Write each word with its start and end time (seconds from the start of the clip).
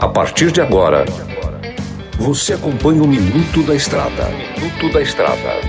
A 0.00 0.06
partir 0.06 0.52
de 0.52 0.60
agora, 0.60 1.04
você 2.16 2.52
acompanha 2.52 3.02
o 3.02 3.08
Minuto 3.08 3.60
da 3.64 3.74
Estrada. 3.74 4.28
Minuto 4.56 4.92
da 4.92 5.02
Estrada. 5.02 5.60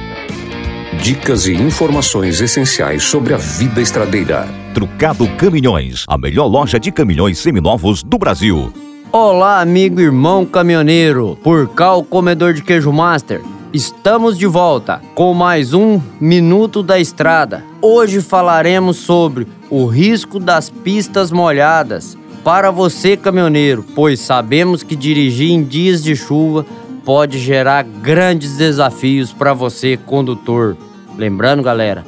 Dicas 1.02 1.48
e 1.48 1.54
informações 1.54 2.40
essenciais 2.40 3.02
sobre 3.02 3.34
a 3.34 3.38
vida 3.38 3.82
estradeira. 3.82 4.48
Trucado 4.76 5.28
Caminhões, 5.38 6.06
a 6.08 6.20
melhor 6.20 6.46
loja 6.46 6.80
de 6.80 6.92
caminhões 6.92 7.40
seminovos 7.40 8.04
do 8.04 8.20
Brasil. 8.20 8.72
Olá, 9.12 9.60
amigo 9.60 10.00
irmão 10.00 10.46
caminhoneiro. 10.46 11.36
Por 11.44 11.68
cá, 11.70 11.96
o 11.96 12.04
comedor 12.04 12.54
de 12.54 12.62
queijo 12.62 12.94
master. 12.94 13.42
Estamos 13.74 14.38
de 14.38 14.46
volta 14.46 15.02
com 15.16 15.34
mais 15.34 15.74
um 15.74 16.00
Minuto 16.22 16.84
da 16.84 17.00
Estrada. 17.00 17.64
Hoje 17.82 18.22
falaremos 18.22 18.98
sobre 18.98 19.48
o 19.68 19.88
risco 19.88 20.40
das 20.40 20.70
pistas 20.70 21.32
molhadas 21.32 22.19
para 22.44 22.72
você, 22.72 23.18
caminhoneiro, 23.18 23.86
pois 23.96 24.20
sabemos 24.20 24.84
que 24.84 24.96
dirigir 24.96 25.52
em 25.52 25.64
dias 25.64 26.04
de 26.04 26.16
chuva 26.16 26.66
pode 27.06 27.40
gerar 27.40 27.84
grandes 27.84 28.58
desafios 28.58 29.34
para 29.34 29.54
você, 29.54 29.98
condutor. 29.98 30.78
Lembrando, 31.18 31.64
galera, 31.64 32.06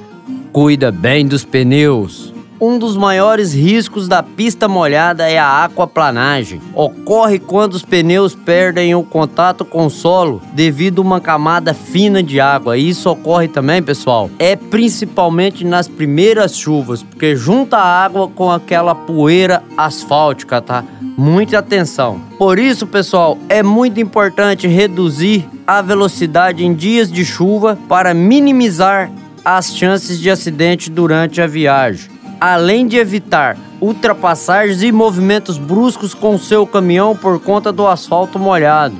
cuida 0.51 0.91
bem 0.91 1.27
dos 1.27 1.43
pneus. 1.43 2.30
Um 2.63 2.77
dos 2.77 2.95
maiores 2.95 3.55
riscos 3.55 4.07
da 4.07 4.21
pista 4.21 4.67
molhada 4.67 5.27
é 5.27 5.39
a 5.39 5.63
aquaplanagem. 5.63 6.61
Ocorre 6.75 7.39
quando 7.39 7.73
os 7.73 7.81
pneus 7.81 8.35
perdem 8.35 8.93
o 8.93 9.01
contato 9.01 9.65
com 9.65 9.87
o 9.87 9.89
solo 9.89 10.39
devido 10.53 11.01
a 11.01 11.05
uma 11.05 11.19
camada 11.19 11.73
fina 11.73 12.21
de 12.21 12.39
água. 12.39 12.77
Isso 12.77 13.09
ocorre 13.09 13.47
também, 13.47 13.81
pessoal, 13.81 14.29
é 14.37 14.55
principalmente 14.55 15.65
nas 15.65 15.87
primeiras 15.87 16.55
chuvas, 16.55 17.01
porque 17.01 17.35
junta 17.35 17.77
a 17.77 18.03
água 18.03 18.27
com 18.27 18.51
aquela 18.51 18.93
poeira 18.93 19.63
asfáltica, 19.75 20.61
tá? 20.61 20.83
Muita 21.17 21.57
atenção. 21.57 22.21
Por 22.37 22.59
isso, 22.59 22.85
pessoal, 22.85 23.39
é 23.49 23.63
muito 23.63 23.99
importante 23.99 24.67
reduzir 24.67 25.49
a 25.65 25.81
velocidade 25.81 26.63
em 26.63 26.75
dias 26.75 27.11
de 27.11 27.25
chuva 27.25 27.75
para 27.89 28.13
minimizar 28.13 29.11
as 29.43 29.75
chances 29.75 30.19
de 30.19 30.29
acidente 30.29 30.91
durante 30.91 31.41
a 31.41 31.47
viagem 31.47 32.10
além 32.41 32.87
de 32.87 32.97
evitar 32.97 33.55
ultrapassagens 33.79 34.81
e 34.81 34.91
movimentos 34.91 35.59
bruscos 35.59 36.15
com 36.15 36.39
seu 36.39 36.65
caminhão 36.65 37.15
por 37.15 37.39
conta 37.39 37.71
do 37.71 37.85
asfalto 37.85 38.39
molhado. 38.39 38.95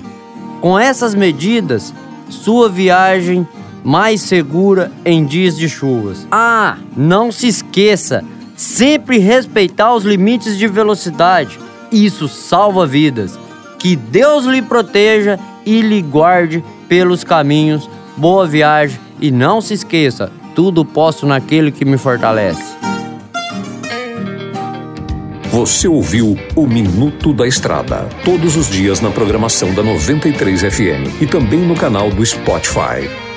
Com 0.61 0.77
essas 0.77 1.15
medidas, 1.15 1.91
sua 2.29 2.69
viagem 2.69 3.47
mais 3.83 4.21
segura 4.21 4.91
em 5.03 5.25
dias 5.25 5.57
de 5.57 5.67
chuvas. 5.67 6.27
Ah, 6.31 6.77
não 6.95 7.31
se 7.31 7.47
esqueça, 7.47 8.23
sempre 8.55 9.17
respeitar 9.17 9.95
os 9.95 10.03
limites 10.03 10.55
de 10.55 10.67
velocidade. 10.67 11.59
Isso 11.91 12.27
salva 12.27 12.85
vidas. 12.85 13.39
Que 13.79 13.95
Deus 13.95 14.45
lhe 14.45 14.61
proteja 14.61 15.39
e 15.65 15.81
lhe 15.81 15.99
guarde 16.03 16.63
pelos 16.87 17.23
caminhos. 17.23 17.89
Boa 18.15 18.45
viagem 18.45 18.99
e 19.19 19.31
não 19.31 19.61
se 19.61 19.73
esqueça, 19.73 20.31
tudo 20.53 20.85
posso 20.85 21.25
naquele 21.25 21.71
que 21.71 21.83
me 21.83 21.97
fortalece. 21.97 22.90
Você 25.51 25.85
ouviu 25.85 26.37
o 26.55 26.65
Minuto 26.65 27.33
da 27.33 27.45
Estrada, 27.45 28.07
todos 28.23 28.55
os 28.55 28.69
dias 28.69 29.01
na 29.01 29.11
programação 29.11 29.73
da 29.73 29.83
93 29.83 30.61
FM 30.61 31.21
e 31.21 31.27
também 31.27 31.59
no 31.59 31.75
canal 31.75 32.09
do 32.09 32.25
Spotify. 32.25 33.30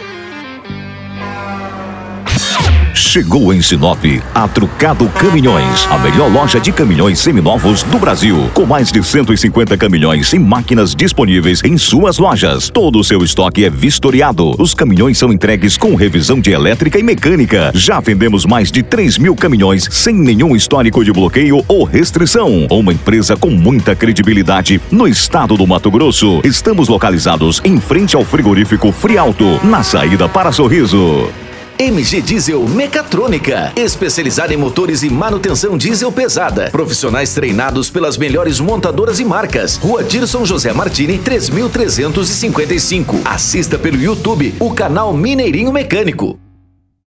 Chegou 3.04 3.52
em 3.52 3.60
Sinop 3.60 4.02
a 4.34 4.48
Trucado 4.48 5.06
Caminhões, 5.10 5.86
a 5.88 5.98
melhor 5.98 6.32
loja 6.32 6.58
de 6.58 6.72
caminhões 6.72 7.20
seminovos 7.20 7.84
do 7.84 7.98
Brasil, 7.98 8.50
com 8.54 8.66
mais 8.66 8.90
de 8.90 9.04
150 9.04 9.76
caminhões 9.76 10.32
e 10.32 10.38
máquinas 10.38 10.96
disponíveis 10.96 11.62
em 11.62 11.78
suas 11.78 12.18
lojas. 12.18 12.70
Todo 12.70 12.98
o 12.98 13.04
seu 13.04 13.22
estoque 13.22 13.64
é 13.64 13.70
vistoriado. 13.70 14.56
Os 14.58 14.74
caminhões 14.74 15.18
são 15.18 15.32
entregues 15.32 15.76
com 15.76 15.94
revisão 15.94 16.40
de 16.40 16.50
elétrica 16.50 16.98
e 16.98 17.04
mecânica. 17.04 17.70
Já 17.74 18.00
vendemos 18.00 18.44
mais 18.46 18.72
de 18.72 18.82
3 18.82 19.18
mil 19.18 19.36
caminhões 19.36 19.86
sem 19.92 20.14
nenhum 20.14 20.56
histórico 20.56 21.04
de 21.04 21.12
bloqueio 21.12 21.62
ou 21.68 21.84
restrição. 21.84 22.66
Uma 22.68 22.94
empresa 22.94 23.36
com 23.36 23.50
muita 23.50 23.94
credibilidade 23.94 24.80
no 24.90 25.06
estado 25.06 25.56
do 25.56 25.66
Mato 25.66 25.90
Grosso. 25.90 26.40
Estamos 26.42 26.88
localizados 26.88 27.60
em 27.64 27.78
frente 27.78 28.16
ao 28.16 28.24
frigorífico 28.24 28.90
Frialto, 28.90 29.60
na 29.62 29.84
saída 29.84 30.28
para 30.28 30.50
Sorriso. 30.50 31.43
MG 31.78 32.22
Diesel 32.22 32.68
Mecatrônica, 32.68 33.72
especializada 33.74 34.54
em 34.54 34.56
motores 34.56 35.02
e 35.02 35.10
manutenção 35.10 35.76
diesel 35.76 36.12
pesada. 36.12 36.70
Profissionais 36.70 37.34
treinados 37.34 37.90
pelas 37.90 38.16
melhores 38.16 38.60
montadoras 38.60 39.18
e 39.18 39.24
marcas. 39.24 39.76
Rua 39.76 40.04
Dirson 40.04 40.44
José 40.44 40.72
Martini, 40.72 41.18
3355. 41.18 43.22
Assista 43.24 43.76
pelo 43.76 44.00
YouTube 44.00 44.54
o 44.60 44.72
canal 44.72 45.12
Mineirinho 45.12 45.72
Mecânico. 45.72 46.43